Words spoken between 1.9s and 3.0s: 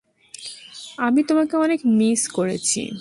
Miss করেছি।